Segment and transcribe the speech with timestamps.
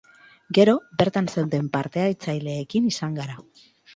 [0.57, 0.71] Gero,
[1.01, 3.37] bertan zeuden parte-hartzaileekin izan gara.